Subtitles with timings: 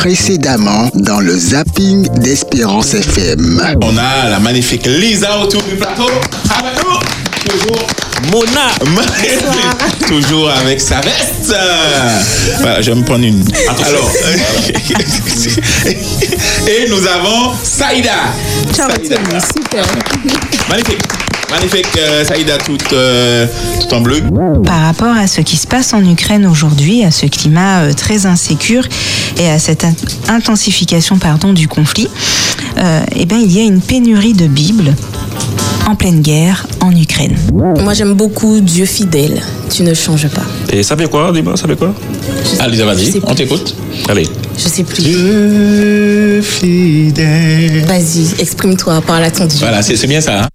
[0.00, 3.62] précédemment dans le zapping d'Espérance FM.
[3.82, 6.08] On a la magnifique Lisa autour du plateau.
[6.58, 6.98] Avec nous,
[7.44, 7.86] toujours
[8.32, 8.70] Mona.
[10.08, 11.54] toujours avec sa veste.
[12.60, 13.44] Voilà, je vais me prendre une.
[13.86, 14.10] Alors.
[16.66, 18.32] et nous avons Saïda.
[18.74, 19.38] Ciao, Saïda.
[19.54, 19.84] super.
[20.70, 21.19] Magnifique.
[21.50, 22.58] Magnifique, euh, Saïda,
[22.92, 23.46] euh,
[23.80, 24.22] toute en bleu.
[24.64, 28.26] Par rapport à ce qui se passe en Ukraine aujourd'hui, à ce climat euh, très
[28.26, 28.84] insécure
[29.38, 29.94] et à cette in-
[30.28, 32.08] intensification pardon, du conflit,
[32.78, 34.94] euh, eh ben, il y a une pénurie de Bibles
[35.88, 37.36] en pleine guerre en Ukraine.
[37.52, 39.40] Moi, j'aime beaucoup Dieu fidèle.
[39.74, 40.44] Tu ne changes pas.
[40.72, 41.92] Et ça fait quoi, dis-moi, ça fait quoi?
[42.44, 43.74] Je vas-y, on t'écoute.
[44.08, 44.28] Allez.
[44.56, 45.02] Je sais plus.
[45.02, 47.84] Dieu fidèle.
[47.86, 49.58] Vas-y, exprime-toi, parle à ton Dieu.
[49.60, 50.42] Voilà, c'est c'est bien ça.
[50.42, 50.48] hein.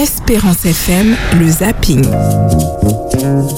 [0.00, 2.04] Espérance FM, le zapping.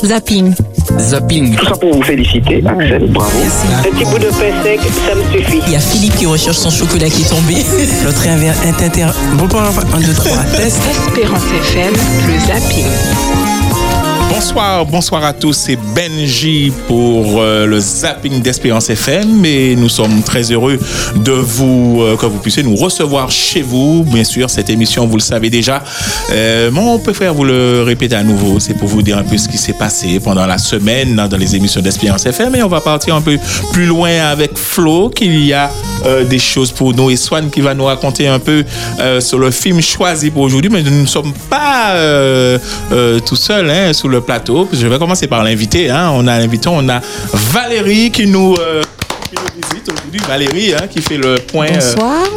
[0.04, 0.54] Zapping.
[0.98, 1.56] Zapping.
[1.56, 3.30] Tout ça pour vous féliciter, Axel, bravo.
[3.78, 5.60] Un petit bout de pain sec, ça me suffit.
[5.66, 7.54] Il y a Philippe qui recherche son chocolat qui est tombé.
[8.04, 8.84] L'autre est inter...
[8.84, 9.06] inter...
[9.34, 10.38] Bon, pas un, deux, trois.
[10.56, 10.78] Test.
[10.90, 11.94] Espérance FM,
[12.26, 13.57] le zapping.
[14.38, 20.22] Bonsoir, bonsoir à tous, c'est Benji pour euh, le zapping d'Espérance FM et nous sommes
[20.22, 20.78] très heureux
[21.16, 24.04] de vous, euh, que vous puissiez nous recevoir chez vous.
[24.04, 25.82] Bien sûr, cette émission, vous le savez déjà,
[26.30, 29.36] euh, mais on préfère vous le répéter à nouveau, c'est pour vous dire un peu
[29.36, 32.68] ce qui s'est passé pendant la semaine hein, dans les émissions d'Espérance FM et on
[32.68, 33.36] va partir un peu
[33.72, 35.68] plus loin avec Flo, qu'il y a
[36.04, 38.64] euh, des choses pour nous et Swan qui va nous raconter un peu
[39.00, 42.58] euh, sur le film choisi pour aujourd'hui, mais nous ne sommes pas euh,
[42.92, 44.68] euh, tout seuls hein, sur le plateau.
[44.72, 45.90] Je vais commencer par l'invité.
[45.90, 46.10] Hein.
[46.14, 47.00] On a l'invité, on a
[47.32, 48.82] Valérie qui nous, euh,
[49.28, 50.20] qui nous visite aujourd'hui.
[50.26, 51.94] Valérie hein, qui fait le point, euh,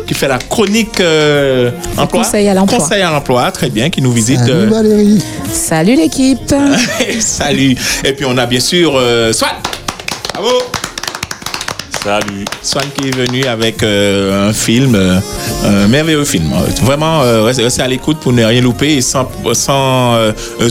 [0.08, 2.24] qui fait la chronique euh, emploi.
[2.24, 2.80] conseil à l'emploi.
[2.80, 4.40] Conseil à l'emploi, très bien, qui nous visite.
[4.40, 5.24] Salut euh, Valérie.
[5.52, 6.54] Salut l'équipe.
[7.20, 7.76] Salut.
[8.04, 9.52] Et puis on a bien sûr euh, Swan.
[10.34, 10.50] Bravo.
[12.04, 12.46] Salut.
[12.64, 15.20] Swan qui est venu avec euh, un film, euh,
[15.66, 16.52] un merveilleux film.
[16.84, 20.18] Vraiment, euh, restez à l'écoute pour ne rien louper et sans, sans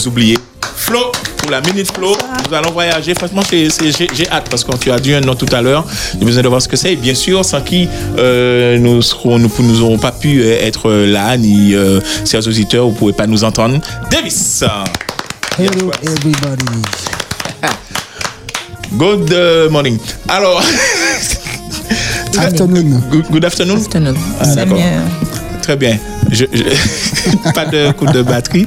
[0.06, 0.36] oublier.
[0.76, 2.16] Flo, pour la minute Flo,
[2.48, 3.14] nous allons voyager.
[3.14, 5.84] Franchement, j'ai j'ai hâte parce que tu as dit un nom tout à l'heure.
[6.18, 6.92] J'ai besoin de voir ce que c'est.
[6.92, 7.88] Et bien sûr, sans qui
[8.18, 12.92] euh, nous serons, nous nous n'aurons pas pu être là, ni euh, chers auditeurs, vous
[12.92, 13.78] ne pouvez pas nous entendre.
[14.10, 14.64] Davis.
[15.58, 17.19] Hello everybody.
[18.92, 19.98] Good euh, morning.
[20.28, 20.62] Alors,
[22.38, 23.00] Afternoon.
[23.10, 23.76] good, good afternoon.
[23.78, 24.14] Afternoon.
[24.40, 24.78] Ah, d'accord.
[25.62, 25.98] Très bien.
[26.30, 28.66] Je- je- pas de coup de batterie.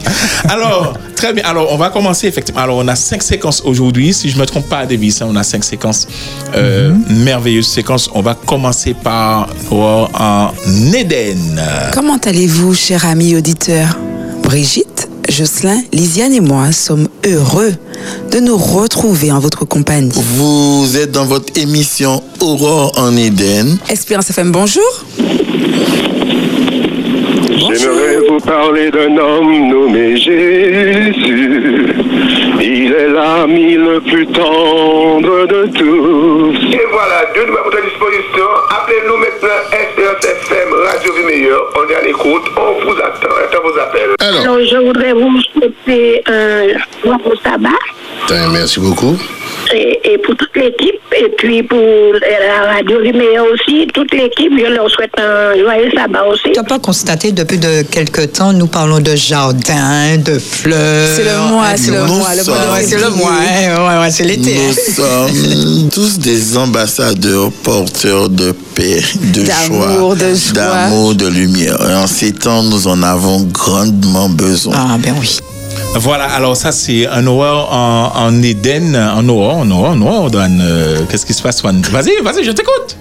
[0.49, 1.43] Alors, très bien.
[1.45, 2.61] Alors, on va commencer effectivement.
[2.61, 4.13] Alors, on a cinq séquences aujourd'hui.
[4.13, 6.07] Si je ne me trompe pas, Davis, hein, on a cinq séquences.
[6.55, 8.09] Euh, Merveilleuses séquences.
[8.13, 10.51] On va commencer par oh, en
[10.93, 11.59] Éden.
[11.93, 13.97] Comment allez-vous, cher ami auditeur?
[14.43, 17.71] Brigitte, Jocelyn, Lisiane et moi sommes heureux
[18.31, 20.11] de nous retrouver en votre compagnie.
[20.13, 23.77] Vous êtes dans votre émission Aurore en Éden.
[23.89, 24.83] Espérance FM, bonjour.
[27.75, 31.92] J'aimerais vous parler d'un homme nommé Jésus.
[32.65, 36.55] Il est l'ami le plus tendre de tous.
[36.73, 38.45] Et voilà, Dieu nous met à votre disposition.
[38.69, 41.65] Appelez-nous maintenant Espérance FM, Radio Vie Meilleure.
[41.75, 43.35] On est à l'écoute, on vous attend.
[43.43, 44.11] Attends vos appels.
[44.19, 46.67] Alors, Alors, je voudrais vous souhaiter un
[47.03, 47.69] bon sabbat
[48.51, 49.17] merci beaucoup.
[49.73, 54.71] Et, et pour toute l'équipe, et puis pour la radio Lumière aussi, toute l'équipe, je
[54.73, 56.43] leur souhaite un joyeux sabbat aussi.
[56.53, 61.07] Tu n'as pas constaté depuis de quelques temps, nous parlons de jardin, de fleurs.
[61.15, 62.29] C'est le mois, c'est le mois,
[62.81, 64.55] c'est le mois, hein, ouais, ouais, c'est l'été.
[64.67, 69.01] Nous sommes tous des ambassadeurs porteurs de paix,
[69.33, 70.53] de D'amour, joie, de joie.
[70.53, 71.77] d'amour, de lumière.
[71.89, 74.73] Et en ces temps, nous en avons grandement besoin.
[74.77, 75.37] Ah, ben oui.
[75.95, 78.95] Voilà, alors ça, c'est un horreur en, en Éden.
[78.95, 80.59] En horreur, en horreur, en horreur, Dan.
[80.61, 82.97] Euh, Qu'est-ce qui se passe, Swan Vas-y, vas-y, je t'écoute.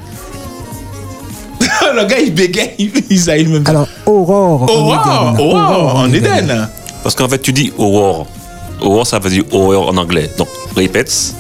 [1.95, 2.75] Le gars, il bégaye.
[2.79, 3.63] Il, il, il me...
[3.69, 4.63] Alors, Aurore.
[4.63, 6.69] en Aurore, en Éden.
[7.03, 8.27] Parce qu'en fait, tu dis aurore.
[8.81, 10.31] Aurore, ça veut dire horreur en anglais.
[10.39, 11.35] Donc, répète.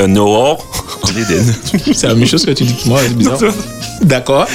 [0.00, 0.64] Un aurore
[1.02, 1.54] en Éden.
[1.94, 3.38] C'est la même chose que tu dis que moi, c'est bizarre.
[4.02, 4.46] D'accord.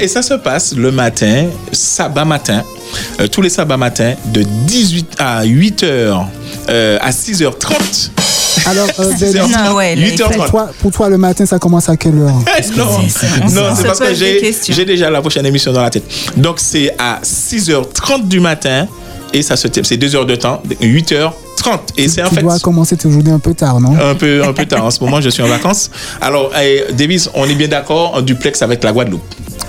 [0.00, 2.62] Et ça se passe le matin, sabbat matin,
[3.20, 6.24] euh, tous les sabbats matins, de 18 à 8 h
[7.00, 8.10] à 6h30.
[8.66, 10.34] Alors, euh, Benji, Non, ouais, là, il 8h30.
[10.36, 12.34] pour toi, pour toi, le matin, ça commence à quelle heure?
[12.76, 12.88] Non,
[13.74, 16.04] c'est parce que j'ai déjà la prochaine émission dans la tête.
[16.36, 18.86] Donc, c'est à 6h30 du matin
[19.32, 19.88] et ça se termine.
[19.88, 21.32] C'est 2 heures de temps, 8h30.
[21.96, 22.40] Et c'est en Tu fait.
[22.42, 23.94] dois commencer aujourd'hui un peu tard, non?
[23.98, 24.84] Un peu, un peu tard.
[24.84, 25.90] En ce moment, je suis en vacances.
[26.20, 29.22] Alors, eh, Davis, on est bien d'accord, en duplex avec la Guadeloupe.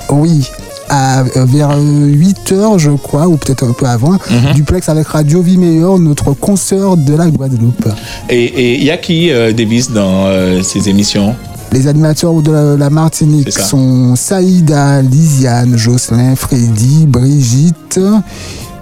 [0.10, 0.44] Oui.
[0.94, 4.54] À, euh, vers 8 heures, je crois, ou peut-être un peu avant, Mhm.
[4.56, 7.88] duplex avec Radio Vie Meilleure, notre consoeur de la Guadeloupe.
[8.30, 11.34] Et il y a qui, euh, Davis, dans euh, ces émissions?
[11.72, 17.98] Les animateurs de la, la Martinique sont Saïda, Lisiane, Jocelyn, Freddy, Brigitte.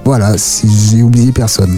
[0.03, 1.77] Voilà, si j'ai oublié personne.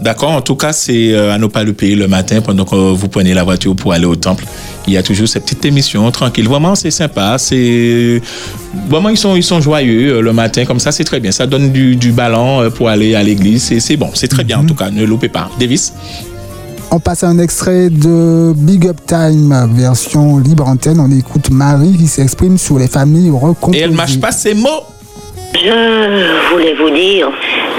[0.00, 2.76] D'accord, en tout cas, c'est euh, à ne pas le payer le matin pendant que
[2.76, 4.44] vous prenez la voiture pour aller au temple.
[4.86, 6.48] Il y a toujours cette petite émission tranquille.
[6.48, 7.36] Vraiment, c'est sympa.
[7.38, 8.22] C'est
[8.88, 11.32] vraiment ils sont ils sont joyeux euh, le matin comme ça, c'est très bien.
[11.32, 13.64] Ça donne du, du ballon euh, pour aller à l'église.
[13.64, 14.90] C'est c'est bon, c'est très bien en tout cas.
[14.90, 15.50] Ne loupez pas.
[15.58, 15.92] Davis?
[16.90, 21.00] On passe à un extrait de Big Up Time, version libre antenne.
[21.00, 23.78] On écoute Marie qui s'exprime sur les familles recomposées.
[23.78, 24.84] Et elle mâche pas ses mots.
[25.54, 27.28] Je voulais vous dire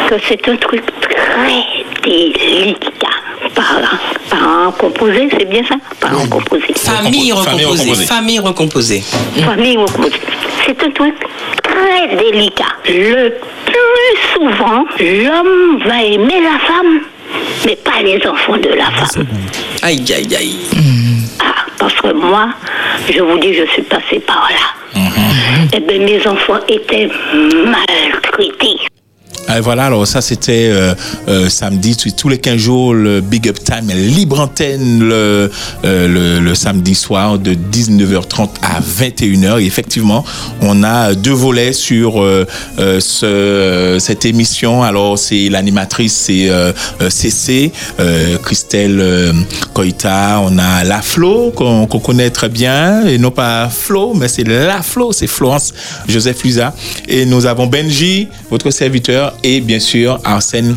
[0.09, 1.09] que c'est un truc très
[2.03, 3.07] délicat.
[3.55, 3.97] Parents,
[4.29, 5.75] parents composés, c'est bien ça?
[5.99, 6.73] Parents composés.
[6.75, 7.95] Famille recomposée.
[8.05, 9.03] Famille recomposée.
[9.43, 10.19] Famille recomposée.
[10.65, 11.15] C'est un truc
[11.63, 12.65] très délicat.
[12.87, 13.33] Le
[13.65, 16.99] plus souvent, l'homme va aimer la femme,
[17.65, 19.25] mais pas les enfants de la femme.
[19.81, 20.55] Aïe, aïe, aïe.
[21.39, 22.49] Ah, parce que moi,
[23.09, 25.01] je vous dis, je suis passée par là.
[25.73, 28.77] Eh bien, mes enfants étaient maltraités.
[29.51, 30.93] Ah, voilà, alors ça c'était euh,
[31.27, 35.49] euh, samedi, tous- les 15 jours, le Big Up Time, libre antenne le,
[35.85, 39.59] euh, le, le samedi soir de 19h30 à 21h.
[39.59, 40.23] Et effectivement,
[40.61, 42.23] on a deux volets sur
[42.77, 44.83] ce, cette émission.
[44.83, 46.49] Alors c'est l'animatrice, c'est
[47.09, 47.71] CC,
[48.43, 49.33] Christelle
[49.73, 54.27] Coita, on a La Flo qu'on qu'on connaît très bien, et non pas Flo, mais
[54.27, 55.73] c'est La Flo, c'est Florence
[56.07, 56.75] Joseph Lusa.
[57.07, 60.75] Et nous avons Benji, votre serviteur, et bien sûr Arsène.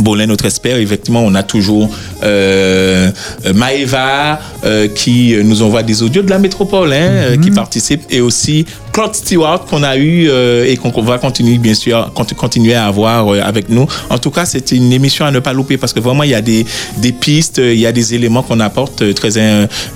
[0.00, 1.90] Bolin, notre expert, effectivement, on a toujours
[2.22, 3.10] euh,
[3.44, 8.02] euh, Maëva euh, qui euh, nous envoie des audios de la métropole, hein, qui participe,
[8.10, 12.34] et aussi Claude Stewart qu'on a eu euh, et qu'on va continuer, bien sûr, cont-
[12.36, 13.86] continuer à avoir avec nous.
[14.10, 16.34] En tout cas, c'est une émission à ne pas louper parce que vraiment, il y
[16.34, 16.64] a des,
[16.98, 19.30] des pistes, il y a des éléments qu'on apporte, très,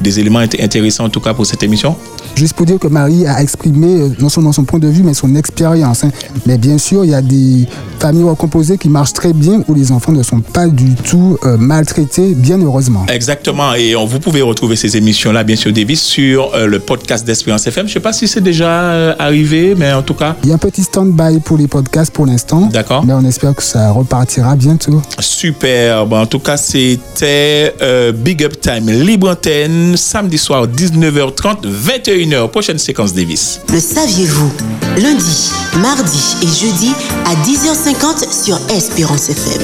[0.01, 1.95] des éléments int- intéressants en tout cas pour cette émission.
[2.37, 5.15] Juste pour dire que Marie a exprimé euh, non seulement son point de vue, mais
[5.15, 6.05] son expérience.
[6.05, 6.11] hein.
[6.47, 7.67] Mais bien sûr, il y a des
[8.01, 11.57] familles recomposées qui marchent très bien où les enfants ne sont pas du tout euh,
[11.57, 13.07] maltraités, bien heureusement.
[13.13, 13.75] Exactement.
[13.75, 17.67] Et on, vous pouvez retrouver ces émissions-là, bien sûr, Davis, sur euh, le podcast d'Espérance
[17.67, 17.87] FM.
[17.87, 20.53] Je ne sais pas si c'est déjà euh, arrivé, mais en tout cas, Il y
[20.53, 22.69] a un petit stand-by pour les podcasts pour l'instant.
[22.73, 23.05] D'accord.
[23.05, 25.01] Mais on espère que ça repartira bientôt.
[25.21, 26.05] Super.
[26.07, 27.75] Bon, en tout cas, c'était
[28.15, 32.24] Big Up Time, libre antenne, samedi soir, 19h30, 21h.
[32.25, 33.61] Prochaine séquence, Davis.
[33.71, 34.51] Le saviez-vous?
[34.97, 35.51] Lundi,
[35.83, 36.93] mardi et jeudi
[37.27, 39.61] à 10h50 sur Espérance FM.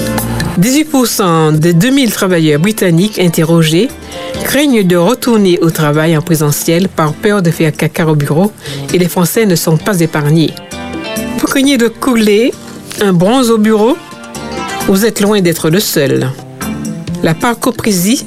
[0.60, 3.88] 18% des 2000 travailleurs britanniques interrogés
[4.44, 8.52] craignent de retourner au travail en présentiel par peur de faire caca au bureau
[8.92, 10.52] et les Français ne sont pas épargnés.
[11.38, 12.52] Vous craignez de couler
[13.00, 13.96] un bronze au bureau?
[14.86, 16.30] Vous êtes loin d'être le seul.
[17.22, 18.26] La parcoprésie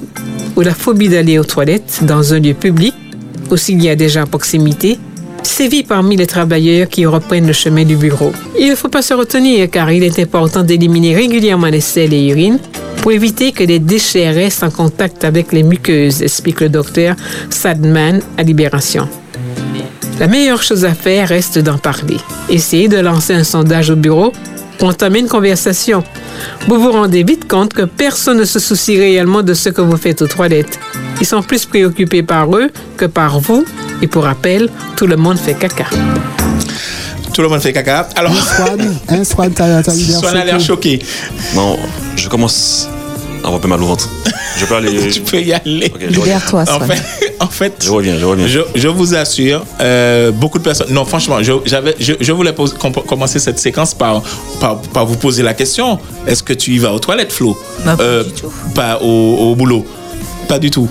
[0.55, 2.95] ou la phobie d'aller aux toilettes dans un lieu public,
[3.95, 4.99] déjà à proximité,
[5.43, 8.31] sévit parmi les travailleurs qui reprennent le chemin du bureau.
[8.57, 12.29] Il ne faut pas se retenir car il est important d'éliminer régulièrement les sels et
[12.29, 12.59] urines
[13.01, 17.15] pour éviter que les déchets restent en contact avec les muqueuses, explique le docteur
[17.49, 19.07] Sadman à Libération.
[20.19, 22.17] La meilleure chose à faire reste d'en parler.
[22.49, 24.31] Essayez de lancer un sondage au bureau
[24.77, 26.03] pour entamer une conversation.
[26.67, 29.97] Vous vous rendez vite compte que personne ne se soucie réellement de ce que vous
[29.97, 30.79] faites aux toilettes.
[31.23, 33.63] Ils sont plus préoccupés par eux que par vous.
[34.01, 34.67] Et pour rappel,
[34.97, 35.85] tout le monde fait caca.
[37.33, 38.09] Tout le monde fait caca.
[38.17, 38.33] Alors,
[39.07, 40.99] Un Swan a l'air choqué.
[41.55, 41.79] Non,
[42.17, 42.89] je commence
[43.35, 44.09] à avoir un peu mal au ventre.
[44.57, 45.09] Je peux aller.
[45.13, 45.93] tu peux y aller.
[45.95, 46.41] Ok, je reviens.
[46.41, 47.01] en fait,
[47.39, 48.47] en fait, Je reviens, je reviens.
[48.47, 50.87] Je, je vous assure, euh, beaucoup de personnes.
[50.91, 54.21] Non, franchement, je, j'avais, je, je voulais pose- com- commencer cette séquence par,
[54.59, 57.57] par, par vous poser la question est-ce que tu y vas aux toilettes, Flo?
[57.85, 58.51] Pas Euh, du tout.
[58.75, 59.07] Pas au,
[59.51, 59.85] au boulot
[60.49, 60.89] Pas du tout.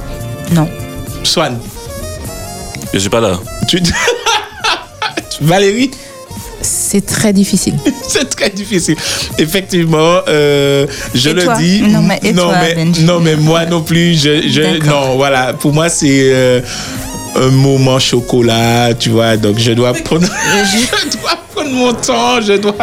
[0.52, 0.68] Non.
[1.23, 1.59] Swan
[2.92, 3.38] Je suis pas là.
[3.68, 3.80] tu...
[5.40, 5.90] Valérie
[6.61, 7.75] C'est très difficile.
[8.09, 8.97] C'est très difficile.
[9.38, 11.82] Effectivement, euh, je Et le toi dis.
[11.82, 14.14] Non, mais et non, toi, mais, Benji non, mais moi non plus.
[14.14, 15.09] Je, je, D'accord.
[15.09, 15.52] non, voilà.
[15.54, 16.61] Pour moi, c'est euh,
[17.37, 19.37] un moment chocolat, tu vois.
[19.37, 22.40] Donc, je dois prendre, je dois prendre mon temps.
[22.40, 22.75] Je dois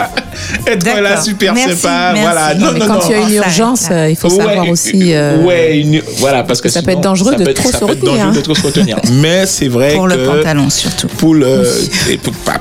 [0.67, 1.24] être là D'accord.
[1.24, 2.12] super Merci, sympa.
[2.13, 2.21] merci.
[2.21, 2.55] Voilà.
[2.55, 3.07] Non, mais non, quand non.
[3.07, 5.13] tu as une urgence, euh, il faut Ouais, savoir aussi.
[5.13, 7.71] euh, ouais, une- voilà, parce que ça peut sinon, être dangereux ça de peut trop
[7.71, 8.31] ça se peut être dangereux hein.
[8.33, 8.98] de trop se retenir.
[9.13, 11.07] Mais c'est vrai Pour que le pantalon surtout.
[11.07, 11.63] pour, le,
[12.09, 12.53] et pour, pour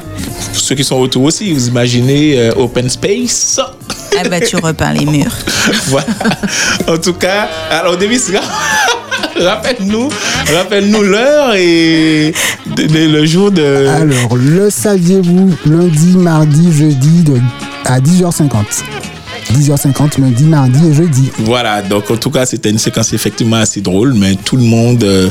[0.53, 3.61] ceux qui sont autour aussi, vous imaginez euh, open space.
[4.21, 5.31] Ah bah tu repeins les murs.
[5.87, 6.07] voilà.
[6.89, 8.31] En tout cas, alors Davis,
[9.41, 10.09] rappelle-nous,
[10.55, 12.33] rappelle-nous l'heure et
[12.77, 13.87] de- de- le jour de.
[13.89, 17.39] Alors, le saviez-vous lundi, mardi, jeudi de,
[17.85, 18.83] à 10h50
[19.55, 21.31] 10h50 lundi, mardi et jeudi.
[21.39, 25.03] Voilà, donc en tout cas, c'était une séquence effectivement assez drôle, mais tout le monde.
[25.05, 25.31] euh,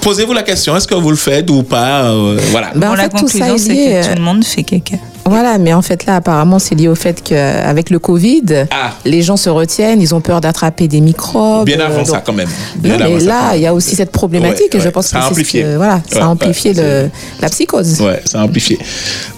[0.00, 2.70] posez-vous la question, est-ce que vous le faites ou pas euh, Voilà.
[2.74, 4.44] Ben, en Bon, la fait, tout ça conclusion, est c'est que tout euh, le monde
[4.44, 4.96] fait caca.
[5.24, 8.92] Voilà, mais en fait là, apparemment, c'est lié au fait qu'avec le Covid, Ah.
[9.04, 11.66] les gens se retiennent, ils ont peur d'attraper des microbes.
[11.66, 12.48] Bien avant euh, ça, quand même.
[12.76, 14.90] Bien Non, avant mais là, il y a aussi cette problématique Ouais, et je ouais,
[14.90, 17.10] pense ça que ce voilà, ça a amplifié ouais, le,
[17.42, 18.00] la psychose.
[18.00, 18.78] Ouais, ça a amplifié.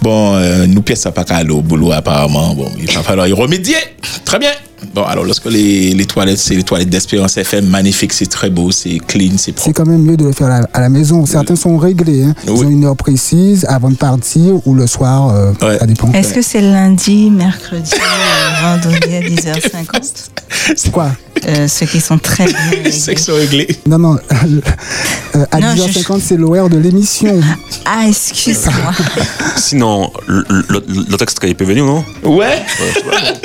[0.01, 2.55] Bon, euh, nous pièces ça pas qu'à aller au boulot apparemment.
[2.55, 3.77] Bon, il va falloir y remédier.
[4.25, 4.51] Très bien.
[4.95, 8.71] Bon, alors lorsque les, les toilettes, c'est les toilettes d'Espérance FM, magnifique, c'est très beau,
[8.71, 9.67] c'est clean, c'est propre.
[9.67, 11.27] C'est quand même mieux de le faire à la, à la maison.
[11.27, 12.25] Certains sont réglés.
[12.25, 12.35] Hein.
[12.45, 12.67] Ils Oui.
[12.67, 16.13] ont une heure précise avant de partir ou le soir, euh, ça dépend.
[16.13, 21.11] Est-ce que c'est lundi, mercredi, euh, vendredi à 10h50 Quoi?
[21.49, 22.57] Euh, Ceux qui sont très bien.
[22.71, 22.93] réglés.
[22.93, 23.69] C'est que c'est réglé.
[23.87, 24.17] Non, non.
[24.17, 27.41] euh, à Non, je- 10h50, c'est l'horaire de l'émission.
[27.85, 28.93] Ah, excuse-moi.
[29.57, 32.05] Sinon, le, le, le texte il peut venir, non?
[32.25, 32.63] Ouais.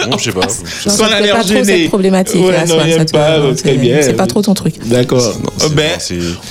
[0.10, 0.48] Non, je sais pas.
[0.48, 2.42] Fait pas trop cette problématique.
[2.42, 4.02] Ouais, là, non, il pas, très c'est- bien.
[4.02, 4.76] C'est pas trop ton truc.
[4.88, 5.34] D'accord.
[5.76, 5.92] Ben,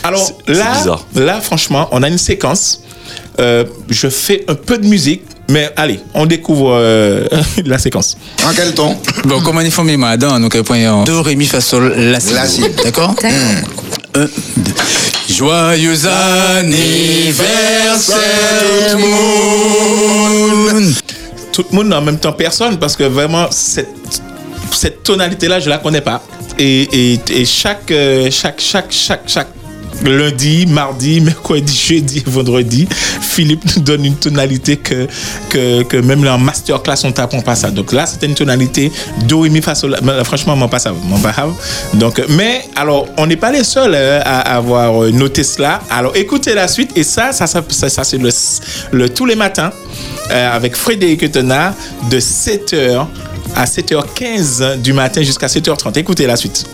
[0.03, 2.81] alors là, là, franchement, on a une séquence.
[3.41, 7.27] Euh, je fais un peu de musique, mais allez, on découvre euh,
[7.65, 8.17] la séquence.
[8.45, 8.97] En quel ton?
[9.25, 12.33] Bon, comme on est formé maintenant, donc point Do, Ré, Mi, Fa, Sol, La, Si.
[12.33, 12.63] La, Si.
[12.83, 13.15] D'accord?
[15.29, 17.97] Joyeux anniversaire,
[18.93, 20.95] tout le monde.
[21.53, 23.89] Tout le monde en même temps personne parce que vraiment cette
[24.73, 26.21] cette tonalité là je la connais pas
[26.59, 29.49] et, et, et chaque, euh, chaque chaque chaque chaque
[30.05, 32.87] lundi, mardi, mercredi, jeudi, vendredi,
[33.21, 37.71] Philippe nous donne une tonalité que, même là en masterclass on t'apprend pas ça.
[37.71, 38.93] Donc là c'était une tonalité
[39.27, 39.97] do ré mi fa sol.
[40.03, 41.35] Mais Franchement, moi pas ça, moi pas.
[41.95, 45.81] Donc mais alors on n'est pas les seuls euh, à avoir euh, noté cela.
[45.91, 48.31] Alors écoutez la suite et ça ça ça, ça, c'est le,
[48.93, 49.73] le tous les matins
[50.31, 51.75] euh, avec Frédéric Tenard
[52.11, 53.07] de 7h
[53.57, 55.99] à 7h15 du matin jusqu'à 7h30.
[55.99, 56.65] Écoutez la suite.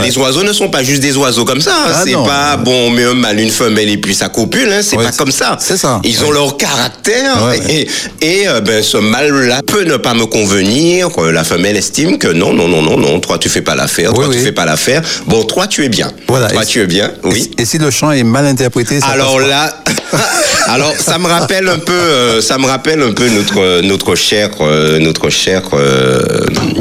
[0.00, 1.74] Les oiseaux ne sont pas juste des oiseaux comme ça.
[1.74, 1.92] hein.
[1.92, 4.70] Ah c'est pas bon, on met un mâle, une femelle et puis ça copule.
[4.72, 4.82] Hein.
[4.82, 5.56] C'est pas comme ça.
[5.58, 6.00] C'est ça.
[6.04, 7.88] Ils ont leur caractère Ouais, et,
[8.22, 11.08] et euh, ben, ce mâle-là peut ne pas me convenir.
[11.18, 13.18] Euh, La femelle estime que non, non, non, non, non.
[13.18, 14.12] Toi, tu fais pas l'affaire.
[14.14, 15.02] Toi, tu fais pas l'affaire.
[15.26, 16.12] Bon, toi, tu es bien.
[16.28, 16.48] Voilà.
[16.50, 17.10] Toi, Et tu es bien.
[17.24, 17.50] Oui.
[17.58, 19.74] Et si le chant est mal interprété, ça Alors là,
[20.68, 24.50] alors ça me rappelle un peu, euh, ça me rappelle un peu notre notre cher
[24.60, 25.62] euh, notre cher
[26.30, 26.79] euh,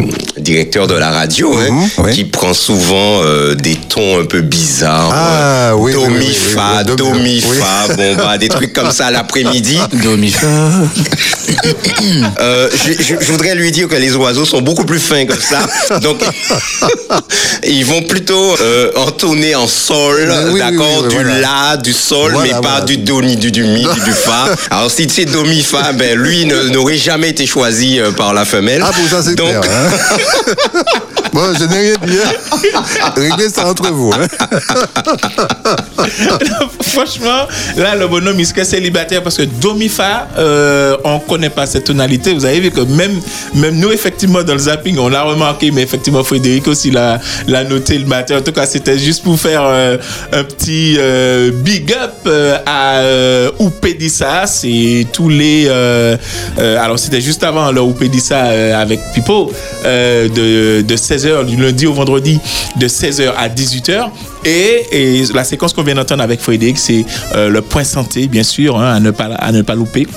[0.49, 5.69] directeur de la radio, hein, qui prend souvent euh, des tons un peu bizarres, Ah,
[5.69, 7.57] euh, oui, do oui, mi oui, oui, fa, oui, do- do mi oui.
[7.59, 9.77] fa, bon bah des trucs comme ça l'après-midi.
[10.03, 10.47] Do, Mi, Fa.
[12.39, 15.39] Euh, je, je- je voudrais lui dire que les oiseaux sont beaucoup plus fins que
[15.39, 15.59] ça.
[15.99, 16.21] Donc,
[17.63, 20.61] ils vont plutôt euh, entonner en sol, d'accord, oui,
[21.03, 21.39] oui, du voilà.
[21.71, 24.45] la, du sol, Voilà, mais pas du do ni du, du mi, ni du fa.
[24.71, 28.45] Alors, si c'est do mi fa, ben lui n'aurait jamais été choisi euh, par la
[28.45, 28.83] femelle.
[28.85, 29.61] Ah, pour ça, c'est Donc, clair.
[29.71, 30.17] hein.
[31.33, 32.17] bon, je n'ai rien dit.
[32.25, 33.13] hein.
[33.15, 34.11] Réglez ça entre vous.
[34.13, 34.27] hein.
[36.81, 41.85] Franchement, là, le bonhomme, il serait célibataire parce que Domifa, euh, on connaît pas cette
[41.85, 42.33] tonalité.
[42.33, 43.19] Vous avez vu que même,
[43.55, 47.19] même nous, effectivement, dans le zapping, on l'a remarqué, mais effectivement, Frédéric aussi l'a,
[47.69, 48.37] noté le matin.
[48.37, 49.97] En tout cas, c'était juste pour faire euh,
[50.33, 52.27] un petit euh, big up
[52.65, 53.01] à
[53.59, 54.45] Oupédissa.
[54.47, 55.69] C'est tous les.
[56.57, 58.39] alors, c'était juste avant le Oupédissa
[58.79, 59.51] avec Pipo,
[60.29, 62.39] de, de 16h, du lundi au vendredi,
[62.75, 64.09] de 16h à 18h.
[64.45, 67.05] Et, et la séquence qu'on vient d'entendre avec Frédéric, c'est
[67.35, 70.07] euh, le point santé, bien sûr, hein, à, ne pas, à ne pas louper.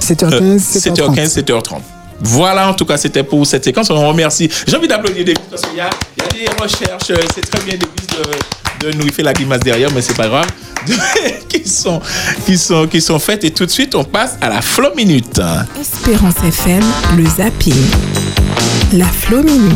[0.00, 1.78] 7h15, 7h15, 7h30.
[2.20, 3.90] Voilà, en tout cas, c'était pour cette séquence.
[3.90, 4.48] On remercie.
[4.66, 7.10] J'ai envie d'applaudir David parce qu'il y a, il y a des recherches.
[7.10, 7.88] euh, C'est très bien, David,
[8.30, 9.04] de, de nous.
[9.04, 10.46] Il fait la grimace derrière, mais c'est pas grave.
[11.48, 12.00] qui, sont,
[12.44, 13.44] qui, sont, qui sont faites.
[13.44, 15.40] Et tout de suite, on passe à la flow minute.
[15.80, 16.82] Espérance FM,
[17.16, 17.74] le zapping.
[18.92, 19.74] La Flow Minute.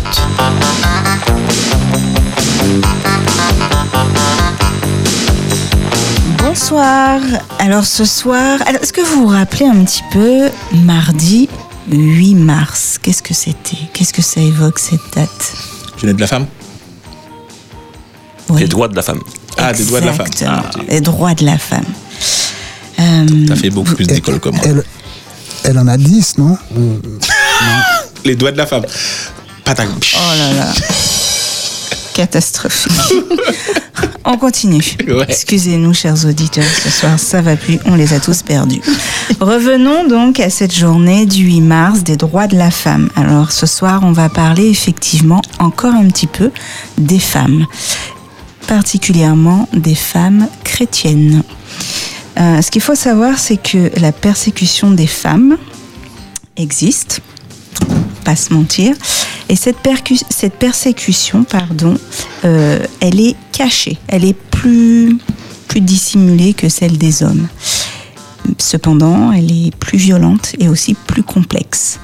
[6.38, 7.20] Bonsoir.
[7.58, 10.50] Alors ce soir, est-ce que vous vous rappelez un petit peu
[10.84, 11.48] mardi
[11.90, 13.78] 8 mars Qu'est-ce que c'était?
[13.92, 15.54] Qu'est-ce que ça évoque cette date?
[15.96, 16.46] Journée de la femme
[18.56, 19.20] Les droits de la femme.
[19.56, 20.26] Ah, des droits de la femme.
[20.26, 20.62] Exactement.
[20.76, 21.84] Ah, Les droits de la femme.
[23.00, 24.60] Euh, T'as fait beaucoup plus d'école que moi.
[24.64, 24.84] Elle,
[25.64, 26.56] elle en a 10, non?
[28.24, 28.84] Les doigts de la femme.
[29.64, 29.88] Patak.
[30.14, 30.72] Oh là là.
[32.14, 32.92] Catastrophique.
[34.24, 34.82] on continue.
[35.06, 35.24] Ouais.
[35.28, 38.80] Excusez-nous, chers auditeurs, ce soir, ça va plus, on les a tous perdus.
[39.40, 43.08] Revenons donc à cette journée du 8 mars des droits de la femme.
[43.14, 46.50] Alors, ce soir, on va parler effectivement encore un petit peu
[46.98, 47.66] des femmes,
[48.68, 51.42] particulièrement des femmes chrétiennes.
[52.38, 55.56] Euh, ce qu'il faut savoir, c'est que la persécution des femmes
[56.56, 57.20] existe,
[58.24, 58.94] pas se mentir,
[59.48, 59.78] et cette,
[60.58, 61.96] persécution, pardon,
[62.44, 65.18] euh, elle est cachée, elle est plus
[65.76, 67.46] dissimulée que celle des hommes.
[68.58, 72.00] Cependant, elle est plus violente et aussi plus complexe.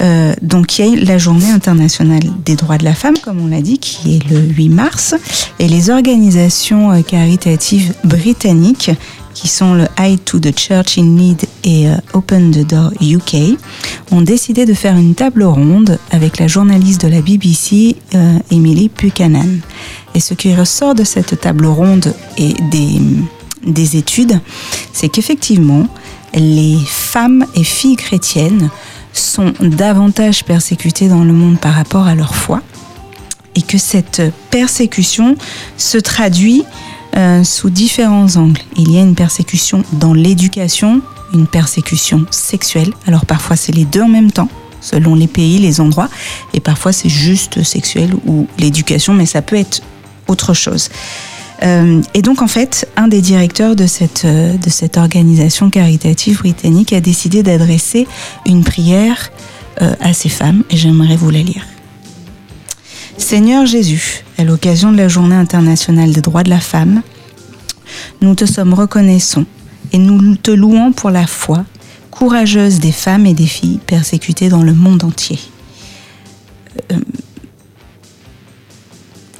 [0.00, 3.48] Euh, donc il y a la journée internationale des droits de la femme, comme on
[3.48, 5.14] l'a dit, qui est le 8 mars,
[5.58, 8.90] et les organisations euh, caritatives britanniques,
[9.34, 13.56] qui sont le Eye to the Church in Need et euh, Open the Door UK,
[14.10, 17.96] ont décidé de faire une table ronde avec la journaliste de la BBC,
[18.50, 19.60] Emily Buchanan.
[20.14, 23.00] Et ce qui ressort de cette table ronde et des,
[23.64, 24.40] des études,
[24.92, 25.86] c'est qu'effectivement,
[26.34, 28.68] les femmes et filles chrétiennes
[29.12, 32.62] sont davantage persécutées dans le monde par rapport à leur foi
[33.54, 35.36] et que cette persécution
[35.76, 36.64] se traduit
[37.16, 38.60] euh, sous différents angles.
[38.76, 41.02] Il y a une persécution dans l'éducation,
[41.34, 42.92] une persécution sexuelle.
[43.06, 44.48] Alors parfois c'est les deux en même temps,
[44.80, 46.08] selon les pays, les endroits,
[46.54, 49.82] et parfois c'est juste sexuel ou l'éducation, mais ça peut être
[50.28, 50.88] autre chose.
[51.62, 56.38] Euh, et donc en fait, un des directeurs de cette, euh, de cette organisation caritative
[56.38, 58.06] britannique a décidé d'adresser
[58.46, 59.30] une prière
[59.82, 61.64] euh, à ces femmes et j'aimerais vous la lire.
[63.18, 67.02] Seigneur Jésus, à l'occasion de la Journée internationale des droits de la femme,
[68.22, 69.44] nous te sommes reconnaissants
[69.92, 71.64] et nous te louons pour la foi
[72.10, 75.38] courageuse des femmes et des filles persécutées dans le monde entier.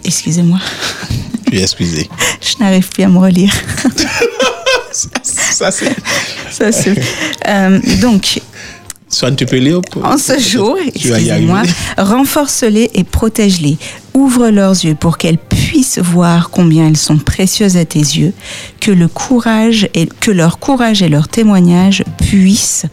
[0.04, 0.58] Excusez-moi.
[1.58, 2.08] excusez.
[2.40, 3.52] Je n'arrive plus à me relire.
[4.92, 5.96] ça, c'est.
[6.50, 7.00] Ça, c'est.
[7.48, 8.40] Euh, donc.
[9.12, 10.04] Soit tu peux lire pour...
[10.04, 11.62] En ce jour, excusez-moi,
[11.98, 13.76] renforce-les et protège-les.
[14.14, 18.32] Ouvre leurs yeux pour qu'elles puissent voir combien elles sont précieuses à tes yeux,
[18.80, 22.86] que le courage et que leur courage et leur témoignage puissent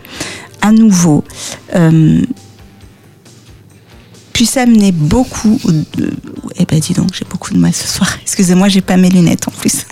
[0.62, 1.24] à nouveau
[1.76, 2.22] euh,
[4.38, 5.60] puisse amener beaucoup.
[5.96, 6.12] De,
[6.60, 8.08] eh ben dis donc, j'ai beaucoup de mal ce soir.
[8.22, 9.86] Excusez-moi, j'ai pas mes lunettes en plus.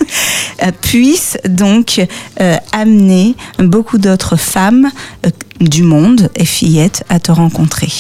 [0.64, 2.00] Euh, puisse donc
[2.40, 4.90] euh, amener beaucoup d'autres femmes
[5.26, 7.92] euh, du monde et fillettes à te rencontrer.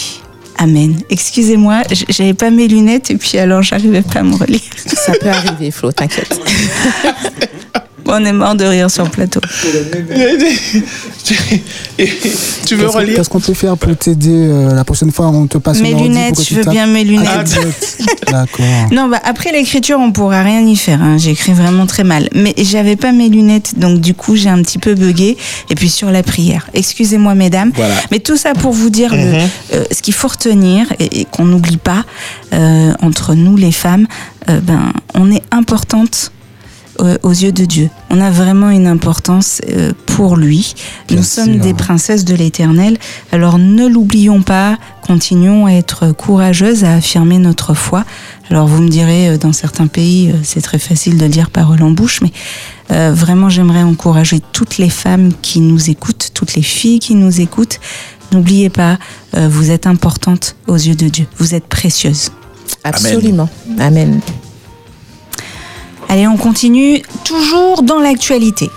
[0.57, 1.01] Amen.
[1.09, 4.61] Excusez-moi, j'avais pas mes lunettes et puis alors j'arrivais pas à me relire.
[4.85, 6.39] Ça peut arriver, Flo, t'inquiète.
[8.07, 9.39] on est mort de rire sur le plateau.
[12.65, 15.57] tu veux relire Qu'est-ce qu'on peut faire pour t'aider euh, la prochaine fois On te
[15.57, 16.41] passe mes lunettes.
[16.41, 17.57] Je veux bien mes lunettes.
[18.27, 18.65] Ah, D'accord.
[18.91, 21.01] Non, bah après l'écriture, on pourra rien y faire.
[21.01, 21.17] Hein.
[21.17, 22.29] J'écris vraiment très mal.
[22.33, 25.37] Mais j'avais pas mes lunettes, donc du coup, j'ai un petit peu bugué.
[25.69, 26.67] Et puis sur la prière.
[26.73, 27.71] Excusez-moi, mesdames.
[27.75, 27.93] Voilà.
[28.11, 29.49] Mais tout ça pour vous dire le, Mhm.
[29.73, 32.03] euh, ce qu'il faut retenir et, et qu'on n'oublie pas
[32.53, 34.07] euh, entre nous les femmes.
[34.49, 36.31] euh, ben, on est importante
[36.99, 37.89] aux yeux de Dieu.
[38.09, 40.75] On a vraiment une importance euh, pour lui.
[41.11, 42.97] Nous sommes des princesses de l'éternel.
[43.31, 48.05] Alors ne l'oublions pas, continuons à être courageuses, à affirmer notre foi.
[48.49, 51.81] Alors vous me direz, euh, dans certains pays, euh, c'est très facile de dire parole
[51.83, 52.31] en bouche, mais
[52.91, 57.41] euh, vraiment j'aimerais encourager toutes les femmes qui nous écoutent, toutes les filles qui nous
[57.41, 57.79] écoutent.
[58.31, 58.97] N'oubliez pas,
[59.35, 61.25] euh, vous êtes importantes aux yeux de Dieu.
[61.37, 62.31] Vous êtes précieuses.
[62.83, 63.49] Absolument.
[63.79, 64.19] Amen.
[66.09, 68.69] Allez, on continue toujours dans l'actualité.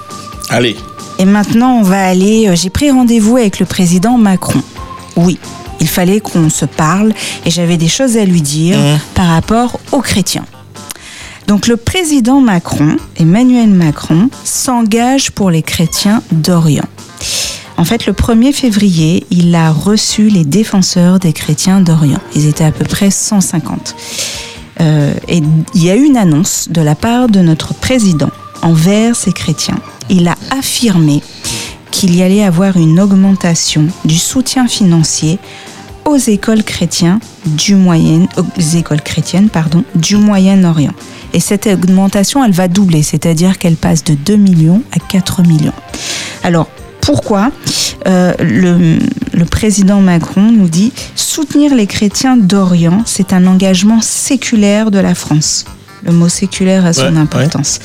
[0.50, 0.76] Allez.
[1.18, 2.48] Et maintenant, on va aller.
[2.48, 4.62] euh, J'ai pris rendez-vous avec le président Macron.
[5.16, 5.38] Oui,
[5.80, 7.12] il fallait qu'on se parle
[7.44, 8.78] et j'avais des choses à lui dire
[9.14, 10.44] par rapport aux chrétiens.
[11.46, 16.84] Donc, le président Macron, Emmanuel Macron, s'engage pour les chrétiens d'Orient.
[17.78, 22.20] En fait, le 1er février, il a reçu les défenseurs des chrétiens d'Orient.
[22.34, 23.94] Ils étaient à peu près 150.
[24.80, 28.30] Euh, il y a eu une annonce de la part de notre président
[28.62, 29.78] envers ces chrétiens.
[30.08, 31.22] Il a affirmé
[31.90, 35.38] qu'il y allait avoir une augmentation du soutien financier
[36.04, 37.76] aux écoles chrétiennes du
[39.94, 40.94] du Moyen-Orient.
[41.34, 45.72] Et cette augmentation, elle va doubler, c'est-à-dire qu'elle passe de 2 millions à 4 millions.
[46.42, 46.68] Alors,
[47.00, 47.50] pourquoi?
[48.06, 48.98] Euh, le,
[49.34, 55.14] le président Macron nous dit soutenir les chrétiens d'Orient, c'est un engagement séculaire de la
[55.14, 55.64] France.
[56.04, 57.80] Le mot séculaire a son Ouais, importance.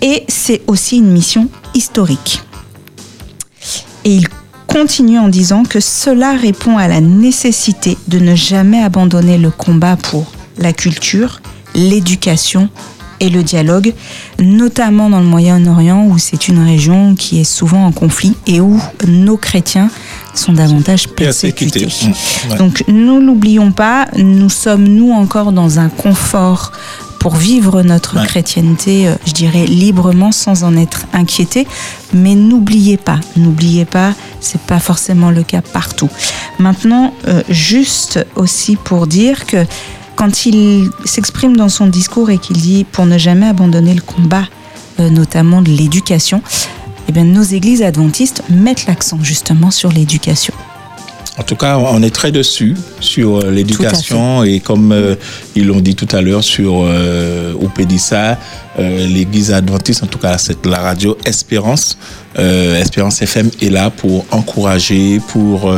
[0.00, 2.42] Et c'est aussi une mission historique.
[4.04, 4.26] Et il
[4.66, 9.96] continue en disant que cela répond à la nécessité de ne jamais abandonner le combat
[9.96, 11.40] pour la culture,
[11.74, 12.68] l'éducation
[13.22, 13.94] et le dialogue,
[14.40, 18.78] notamment dans le Moyen-Orient où c'est une région qui est souvent en conflit et où
[19.06, 19.88] nos chrétiens
[20.34, 21.86] sont davantage persécutés.
[21.86, 22.58] Mmh, ouais.
[22.58, 26.72] Donc nous n'oublions pas, nous sommes nous encore dans un confort
[27.20, 28.26] pour vivre notre Ouais.
[28.26, 31.68] chrétienté, euh, je dirais librement, sans en être inquiété.
[32.12, 36.10] Mais n'oubliez pas, n'oubliez pas, c'est pas forcément le cas partout.
[36.58, 39.64] Maintenant, euh, juste aussi pour dire que
[40.22, 44.44] quand il s'exprime dans son discours et qu'il dit pour ne jamais abandonner le combat
[45.00, 46.42] euh, notamment de l'éducation,
[47.08, 50.54] eh bien, nos églises adventistes mettent l'accent justement sur l'éducation.
[51.38, 55.14] En tout cas, on est très dessus sur euh, l'éducation et comme euh,
[55.56, 58.38] ils l'ont dit tout à l'heure sur euh, Opédissa,
[58.78, 61.96] euh, l'Église adventiste, en tout cas c'est la radio Espérance,
[62.38, 65.74] euh, Espérance FM est là pour encourager, pour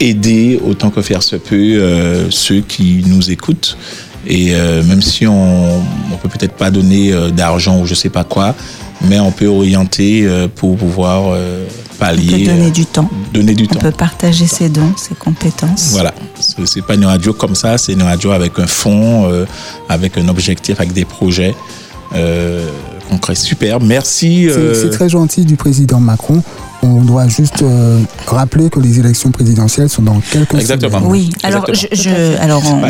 [0.00, 3.76] aider autant que faire se peut ceux qui nous écoutent.
[4.26, 8.54] Et même si on ne peut peut-être pas donner d'argent ou je sais pas quoi,
[9.08, 11.36] mais on peut orienter pour pouvoir
[12.02, 13.08] On peut donner du temps.
[13.32, 13.80] donner du On temps.
[13.80, 15.90] peut partager ses dons, ses compétences.
[15.90, 16.12] Voilà,
[16.64, 19.46] c'est pas une radio comme ça, c'est une radio avec un fond, euh,
[19.88, 21.54] avec un objectif, avec des projets
[22.14, 22.66] euh,
[23.08, 23.34] concrets.
[23.34, 24.46] Super, merci.
[24.48, 26.42] C'est euh, c'est très gentil du président Macron.
[26.84, 30.98] On doit juste euh, rappeler que les élections présidentielles sont dans quelques Exactement.
[30.98, 31.10] semaines.
[31.12, 32.80] Oui, alors je, je- alors on,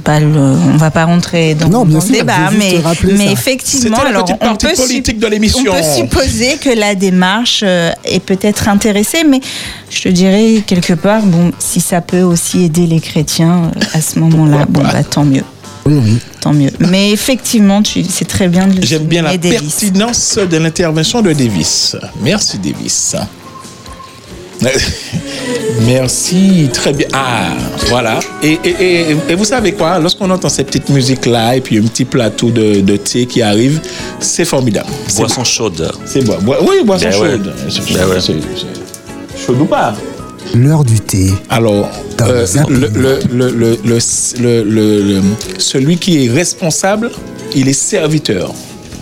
[0.00, 2.74] pas le, on va pas rentrer dans, Non, bien dans sûr, le débat, mais,
[3.16, 3.32] mais ça.
[3.32, 5.60] effectivement, la alors on peut, politique de l'émission.
[5.70, 9.40] on peut supposer que la démarche euh, est peut-être intéressée, mais
[9.88, 14.00] je te dirais quelque part, bon, si ça peut aussi aider les chrétiens euh, à
[14.00, 15.44] ce moment-là, bon, bah, tant mieux.
[16.42, 16.70] Tant mieux.
[16.80, 19.60] Mais effectivement, tu- c'est très bien de le J'aime bien la Davis.
[19.60, 21.96] pertinence de l'intervention de Davis.
[22.20, 23.16] Merci Davis.
[25.86, 27.06] Merci, très bien.
[27.12, 27.48] Ah,
[27.88, 28.20] voilà.
[28.42, 29.98] Et, et- et- et vous savez quoi?
[29.98, 33.80] Lorsqu'on entend ces petites musiques-là et puis un petit plateau de, de thé qui arrive,
[34.20, 34.88] c'est formidable.
[35.08, 35.90] C'est Boisson chaude.
[36.04, 36.36] C'est bon.
[36.46, 37.52] Oui, boisson Ben chaude.
[37.94, 38.20] Ben ouais.
[39.46, 39.94] Chaude ou pas?
[40.54, 41.30] L'heure du thé.
[41.48, 41.88] Alors,
[42.20, 43.98] euh, le, le, le, le, le,
[44.40, 45.22] le- le- le-
[45.58, 47.10] celui qui est responsable,
[47.54, 48.52] il est serviteur.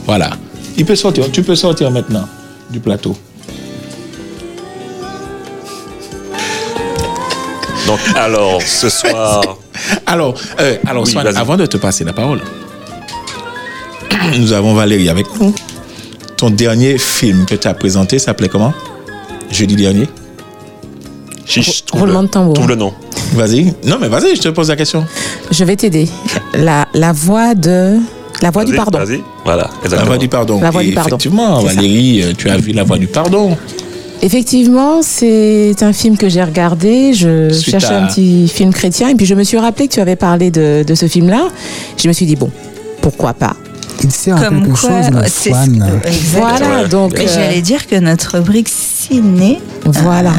[0.07, 0.31] Voilà.
[0.77, 1.31] Il peut sortir.
[1.33, 2.27] Tu peux sortir maintenant
[2.71, 3.17] du plateau.
[7.87, 9.43] Donc, alors, ce soir.
[10.07, 12.41] Alors, euh, alors Oui, Swan, avant de te passer la parole,
[14.39, 15.55] nous avons Valérie avec nous.
[16.37, 18.75] Ton dernier film que tu as présenté s'appelait comment?
[19.51, 20.09] Jeudi dernier?
[21.51, 22.55] Chiche, Roulement de tambour.
[22.55, 22.93] Trouve le nom.
[23.35, 23.75] Vas-y.
[23.87, 25.05] Non, mais vas-y, je te pose la question.
[25.51, 26.09] Je vais t'aider.
[26.55, 27.97] La, la voix de.
[28.43, 28.99] La voix du pardon.
[28.99, 29.21] Vas-y.
[29.45, 30.61] Voilà, La voix du pardon.
[30.61, 31.09] La voix Et du pardon.
[31.17, 31.75] Effectivement, ça.
[31.75, 33.57] Valérie, euh, tu as vu la voix du pardon.
[34.23, 37.15] Effectivement, c'est un film que j'ai regardé.
[37.15, 39.95] Je Suite cherchais à- un petit film chrétien et puis je me suis rappelé que
[39.95, 41.49] tu avais parlé de, de ce film-là.
[41.97, 42.51] Je me suis dit, bon,
[43.03, 43.55] pourquoi pas?
[44.03, 45.87] Il sert à quelque quoi, chose, euh, exactement.
[46.33, 47.15] Voilà, donc.
[47.19, 50.33] Et euh, j'allais dire que notre rubrique ciné Voilà.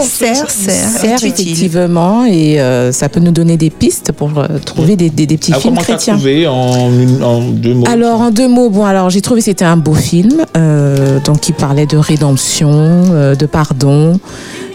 [0.00, 1.28] Sert, sert, sert utile.
[1.28, 5.36] effectivement et euh, ça peut nous donner des pistes pour euh, trouver des, des- des
[5.36, 6.14] petits Ah, films chrétiens.
[6.14, 7.84] trouvé en, une- en deux mots?
[7.88, 11.40] Alors en deux mots, bon alors j'ai trouvé que c'était un beau film, euh, donc
[11.40, 14.18] qui parlait de rédemption, euh, de pardon.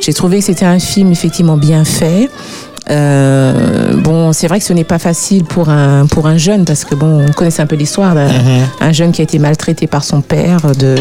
[0.02, 2.30] J'ai trouvé que c'était un film effectivement bien fait.
[2.90, 6.86] Euh, bon, c'est vrai que ce n'est pas facile pour un pour un jeune parce
[6.86, 8.30] que bon, on connaissait un peu l'histoire d'un
[8.80, 10.96] un jeune qui a été maltraité par son père, de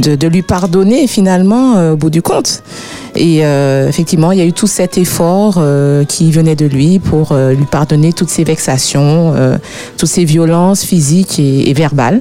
[0.00, 2.62] de, de lui pardonner finalement euh, au bout du compte.
[3.14, 6.98] Et euh, effectivement, il y a eu tout cet effort euh, qui venait de lui
[6.98, 9.58] pour lui pardonner toutes ses vexations, euh,
[9.98, 12.20] toutes ses violences physiques et, et verbales.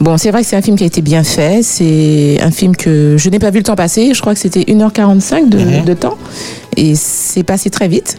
[0.00, 1.62] Bon, c'est vrai que c'est un film qui a été bien fait.
[1.62, 4.14] C'est un film que je n'ai pas vu le temps passer.
[4.14, 6.18] Je crois que c'était 1h45 de, de temps.
[6.76, 8.16] Et c'est passé très vite.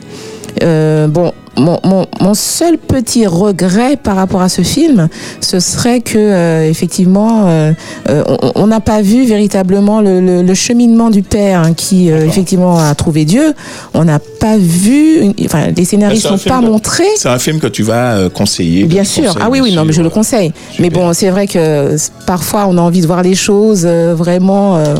[0.62, 5.08] Euh, bon, mon, mon, mon seul petit regret par rapport à ce film,
[5.40, 7.74] ce serait que euh, effectivement, euh,
[8.10, 8.24] euh,
[8.56, 12.80] on- n'a pas vu véritablement le, le- le cheminement du père hein, qui euh, effectivement
[12.80, 13.54] a trouvé Dieu.
[13.94, 17.04] On n'a pas vu, une- enfin, les scénaristes un n'ont pas que- montré.
[17.18, 18.86] C'est un film que tu vas euh, conseiller.
[18.86, 19.36] Bien sûr.
[19.40, 20.54] Ah oui, oui, non, mais je le conseille.
[20.80, 24.78] Mais bon, c'est vrai que parfois on a envie de voir les choses euh, vraiment
[24.78, 24.96] euh,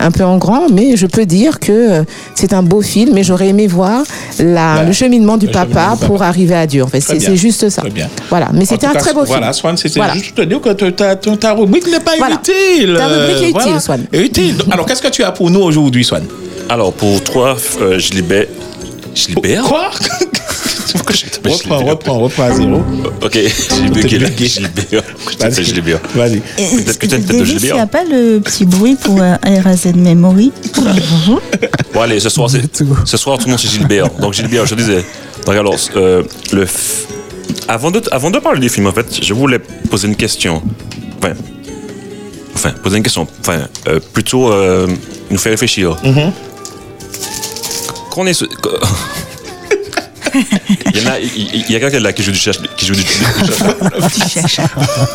[0.00, 2.02] un peu en grand, mais je peux dire que euh,
[2.34, 4.02] c'est un beau film et j'aurais aimé voir
[4.38, 6.28] la, le cheminement du le papa cheminement du pour papa.
[6.28, 6.82] arriver à Dieu.
[6.82, 7.82] En fait, c'est juste ça.
[7.82, 8.08] Très bien.
[8.30, 8.48] Voilà.
[8.54, 9.60] Mais c'était un cas, très beau Voilà, film.
[9.60, 10.14] Swan, c'était Voilà.
[10.14, 12.36] juste te dire que ta, ta, ta- ta rubrique n'est pas Voilà.
[12.36, 12.94] inutile.
[12.96, 14.04] Ta rubrique est utile, Swan.
[14.12, 14.56] Est utile.
[14.70, 16.24] Alors, qu'est-ce que tu as pour nous aujourd'hui, Swan?
[16.68, 18.46] Alors, pour toi, euh, je libère.
[19.14, 19.62] Je libère?
[19.64, 19.90] Quoi?
[20.94, 22.82] Reprends, reprends, reprends à zéro.
[23.22, 24.48] Ok, je libère.
[24.48, 25.02] Je libère.
[25.40, 25.64] Vas-y.
[25.64, 26.00] Je libère.
[26.14, 26.40] Vas-y.
[26.40, 29.20] Peut-être que tu as de Davis, je il n'y a pas le petit bruit pour
[29.20, 30.52] un RAZ Memory
[31.92, 34.08] Bon, allez, ce soir, c'est- ce soir, tout le monde c'est Gilbert.
[34.20, 35.04] Donc, Gilbert, je disais.
[35.46, 36.66] Donc, alors, euh, le
[37.68, 39.58] avant, de, avant de parler du film, en fait, je voulais
[39.90, 40.62] poser une question.
[41.18, 41.34] Enfin,
[42.54, 43.26] enfin poser une question.
[43.40, 44.86] Enfin, euh, plutôt euh,
[45.30, 45.96] nous faire réfléchir.
[48.10, 48.44] Quand on est.
[50.94, 52.58] Il y en a, il, il- il y a quelqu'un là qui joue du cherche,
[52.76, 53.02] qui joue du,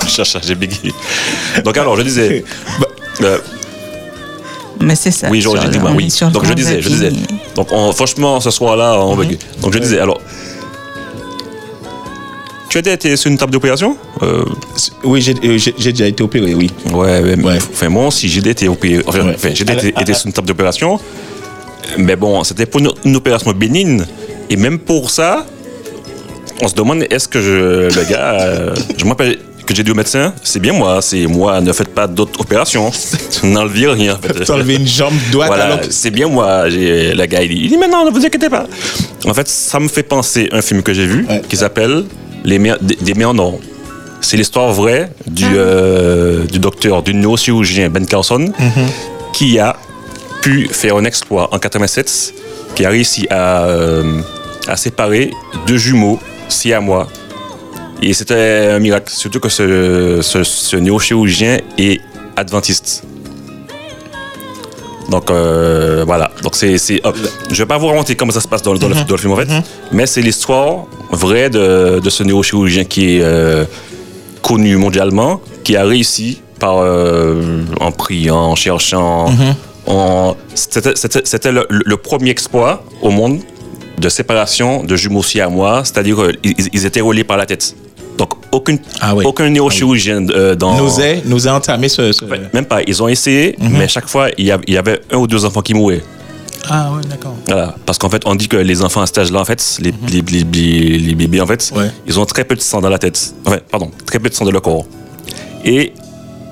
[0.08, 0.94] cherche, j'ai bégayé.
[1.63, 2.44] Donc alors, je disais,
[3.22, 3.38] euh,
[4.82, 5.30] Mais c'est ça.
[5.30, 5.52] oui, bah,
[5.86, 6.13] on oui.
[6.34, 7.12] Donc je disais, je disais.
[7.56, 9.38] Donc on- franchement, ce soir-là, on bug.
[9.62, 10.20] Donc je disais, alors,
[12.70, 13.98] Tu as été sur une table d'opération?
[14.22, 14.44] Euh,
[15.04, 15.34] Oui, j'ai
[15.92, 16.70] déjà été opéré, oui.
[16.94, 19.04] Ouais, mais, Enfin, moi aussi, j'ai été opéré.
[19.08, 21.00] Enfin, j'ai été, sur une table d'opération.
[21.98, 24.06] Mais bon, c'était pour une, opération bénigne.
[24.52, 25.46] Et même pour ça,
[26.62, 29.38] on se demande est-ce que je, le gars, je m'appelle
[29.69, 32.91] que j'ai dit au médecin, c'est bien moi, c'est moi, ne faites pas d'autres opérations.
[33.43, 34.15] N'enlevez rien.
[34.15, 34.43] En fait.
[34.43, 36.67] T'enlever une jambe droite voilà, c'est bien moi.
[36.67, 38.65] Le gars, il dit, il dit, mais non, ne vous inquiétez pas.
[39.28, 42.06] En fait, ça me fait penser à un film que j'ai vu qui s'appelle
[42.43, 43.60] Les Des Mains en or.
[44.22, 45.54] C'est l'histoire vraie du, ah.
[45.54, 48.88] euh, du docteur, du neurochirurgien Ben Carson, mhm.
[49.34, 49.78] qui a
[50.41, 52.34] pu faire un exploit en 87,
[52.74, 54.19] qui a réussi à, euh,
[54.67, 55.30] à séparer
[55.67, 56.19] deux jumeaux
[56.82, 57.08] moi.
[58.02, 62.02] Et c'était un miracle, surtout que ce, ce, néo-chirurgien est
[62.36, 63.04] adventiste.
[65.10, 66.32] Donc euh, voilà.
[66.44, 67.02] Donc c'est, c'est
[67.50, 69.18] je vais pas vous raconter comment ça se passe dans, le, mhm.
[69.18, 69.62] film en fait, mhm.
[69.92, 73.66] mais c'est l'histoire vraie de, de ce néo-chirurgien qui est euh,
[74.42, 79.30] connu mondialement, qui a réussi par euh, en priant, en cherchant.
[79.32, 79.56] Mhm.
[79.88, 83.40] En, c'était, c'était, le, le, premier exploit au monde
[84.00, 87.76] de séparation de jumeaux siamois, c'est-à-dire qu'ils étaient reliés par la tête.
[88.20, 90.76] Donc, aucun, ah aucun neurochirurgien euh, dans.
[90.76, 92.12] Nous a, nous a entamé ce.
[92.54, 92.82] Même pas.
[92.86, 93.78] Ils ont essayé, mhm.
[93.78, 96.04] mais chaque fois, il y, avait un ou deux enfants qui mouraient.
[96.70, 97.34] Ah ouais, d'accord.
[97.48, 97.76] Voilà.
[97.86, 100.26] Parce qu'en fait, on dit que les enfants à cet âge-là, en fait, les, mhm.
[100.30, 101.72] les, bébés, en fait,
[102.06, 103.34] ils ont très peu de sang dans la tête.
[103.46, 104.86] Enfin, pardon, très peu de sang dans le corps.
[105.64, 105.94] Et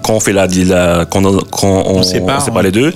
[0.04, 2.94] quand on fait la, la quand on, on, sépare, les deux,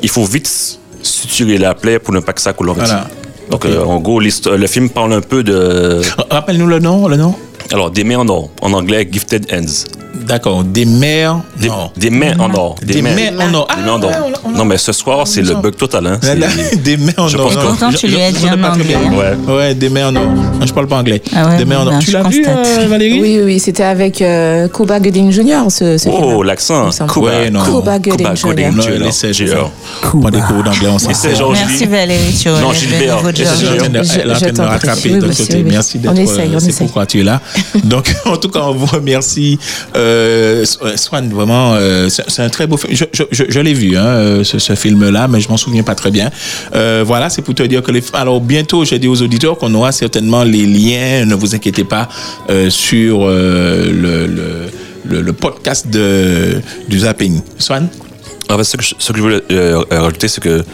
[0.00, 3.08] il faut vite suturer la plaie pour ne pas que ça coule en voilà.
[3.50, 6.00] Donc, euh, en gros, le film parle un peu de.
[6.30, 7.34] Rappelle-nous le nom, le nom.
[7.72, 8.50] Alors, des mains en or.
[8.62, 9.96] En anglais, Gifted Hands.
[10.26, 12.76] D'accord, des mains des, des mains en or.
[12.82, 13.68] Des, mains, en or.
[13.76, 14.12] Des mains en or.
[14.44, 16.06] Ah, non, mais ce soir, c'est le bug total.
[16.06, 16.20] Hein.
[16.84, 17.50] des mains en or.
[17.50, 18.96] Pourtant, tu lui as dit en anglais.
[18.96, 19.54] Ouais.
[19.54, 20.22] ouais, des mains en or.
[20.64, 21.22] Je parle pas anglais.
[21.34, 21.98] Ah ouais, des mains en or.
[22.00, 25.68] Tu l'as vu, euh, Valérie Oui, oui, c'était avec euh, Cuba Gooding Jr.
[25.68, 26.90] Ce, ce oh, l'accent.
[26.90, 29.32] Cuba, ouais, Cuba Gooding Jr.
[29.32, 29.70] Jr.
[30.22, 31.16] Pas des cours d'anglais ensemble.
[31.52, 32.44] Merci Valérie.
[32.62, 33.18] Non, Gilbert.
[33.22, 35.62] Je t'en rattraper de l'autre côté.
[35.62, 36.12] Merci d'être.
[36.12, 36.72] On essaye, on essaye.
[36.72, 37.40] C'est pourquoi tu es là.
[37.84, 39.58] Donc, en tout cas, on vous remercie.
[39.96, 40.64] Euh,
[40.96, 42.94] Swan, vraiment, euh, c'est un très beau film.
[42.94, 46.30] Je, l'ai vu, hein, euh, ce, film-là, mais je m'en souviens pas très bien.
[46.72, 48.02] voilà, c'est pour te dire que les...
[48.12, 52.08] Alors, bientôt, j'ai dit aux auditeurs qu'on aura certainement les liens, ne vous inquiétez pas,
[52.68, 54.70] sur le,
[55.04, 57.40] le, podcast de, du zapping.
[57.58, 57.88] Swan?
[58.48, 59.42] Ah, ce, que je, ce voulais
[59.90, 60.64] rajouter, c'est que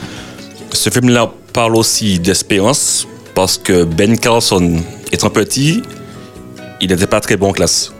[0.72, 4.76] ce film-là parle aussi d'espérance parce que Ben Carlson,
[5.10, 5.82] étant petit,
[6.82, 7.92] il n'était pas très bon en classe.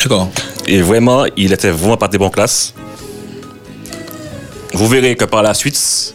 [0.00, 0.30] D'accord.
[0.66, 2.74] Et vraiment, il était vraiment pas très bon en classe.
[4.72, 6.14] Vous verrez que par la suite,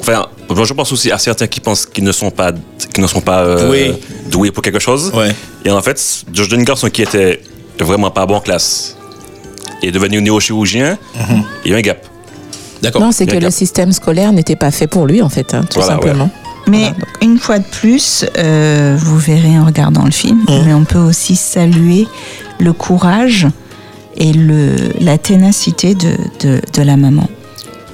[0.00, 2.52] enfin, je pense aussi à certains qui pensent qu'ils ne sont pas,
[2.94, 3.92] qui ne sont pas euh,
[4.30, 5.12] doués pour quelque chose.
[5.64, 7.42] Et en fait, jeune garçon qui était
[7.78, 8.96] vraiment pas bon en classe
[9.82, 11.42] et devenu néo-chirurgien, mhm.
[11.64, 12.06] il y a un gap.
[12.82, 13.00] D'accord.
[13.00, 15.82] Non, c'est que le système scolaire n'était pas fait pour lui, en fait, hein, tout
[15.82, 16.30] simplement.
[16.68, 20.64] Mais une fois de plus, euh, vous verrez en regardant le film, mmh.
[20.64, 22.06] mais on peut aussi saluer
[22.60, 23.48] le courage
[24.16, 27.28] et le, la ténacité de, de, de la maman.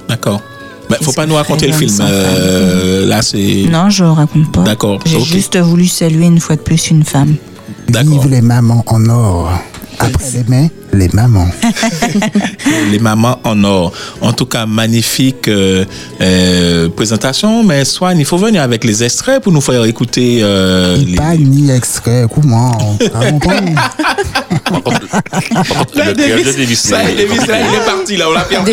[0.07, 0.41] D'accord.
[0.89, 1.99] Il ne faut pas nous raconter le film.
[2.01, 3.65] Euh, là, c'est.
[3.69, 4.63] Non, je ne raconte pas.
[4.63, 4.99] D'accord.
[5.05, 7.35] J'ai juste voulu saluer une fois de plus une femme.
[7.87, 9.51] Vive les mamans en or.
[9.99, 11.49] Après les mains, les mamans.
[12.91, 13.91] les mamans en or.
[14.21, 15.85] En tout cas, magnifique euh,
[16.21, 17.63] euh, présentation.
[17.63, 20.39] Mais soit il faut venir avec les extraits pour nous faire écouter.
[20.41, 21.15] Euh, les...
[21.15, 22.77] Pas ni extrait, comment
[25.95, 28.71] Davis, là, il est parti, là, on l'a perdu.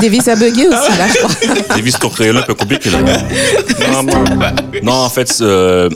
[0.00, 1.76] Davis a bugué aussi, là, je crois.
[1.76, 2.98] Davis, ton créole un peu compliqué, là.
[4.82, 5.88] Non, en fait, euh,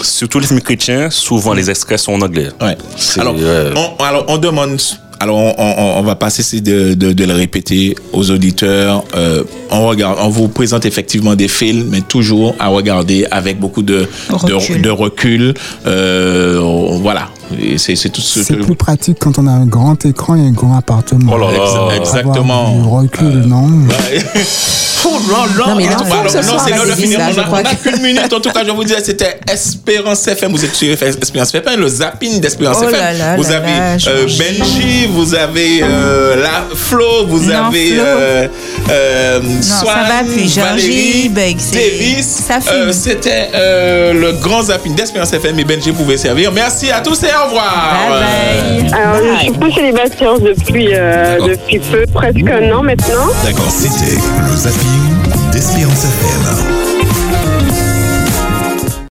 [0.00, 2.48] surtout les films chrétiens, souvent les extraits sont en anglais.
[2.60, 2.76] Ouais.
[3.18, 4.78] Alors, on, alors, on demande
[5.22, 9.04] alors, on, va passer de, de, le répéter aux auditeurs.
[9.14, 13.82] Euh, on, regarde, on vous présente effectivement des films, mais toujours à regarder avec beaucoup
[13.82, 14.82] de recul.
[14.82, 15.54] De, recul.
[15.86, 16.58] Euh,
[17.00, 17.28] voilà.
[17.76, 20.76] C'est tout ce C'est plus pratique quand on a un grand écran et un grand
[20.76, 21.32] appartement.
[21.34, 21.96] Oh là là.
[21.96, 22.72] Exactement.
[22.72, 23.68] Du recul, euh, non
[25.04, 25.18] Oh
[25.58, 27.20] non, mais non, c'est l'heure de finir.
[27.20, 28.32] On n'a qu'une minute.
[28.32, 30.52] En tout cas, je vous disais, c'était Espérance FM.
[30.52, 33.36] Vous êtes sur Espérance FM, le zapping d'Espérance oh FM.
[33.36, 38.48] vous avez euh, Benji, vous avez euh, la Flo, vous avez euh,
[38.90, 40.06] euh, Swan,
[40.56, 42.42] Valérie, Davis.
[42.92, 46.52] C'était le grand zapping d'Espérance FM et Benji pouvait servir.
[46.52, 47.94] Merci à tous et au revoir.
[48.08, 49.00] Bye bye.
[49.00, 53.26] Alors, je suis pas célibataire depuis, depuis peu, presque un an maintenant.
[53.44, 53.70] D'accord.
[53.70, 54.16] C'était
[54.48, 56.91] le zapping d'Espérance FM.